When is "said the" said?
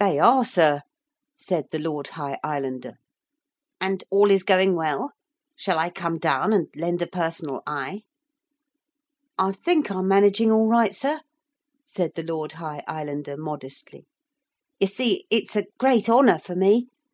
1.36-1.78, 11.84-12.22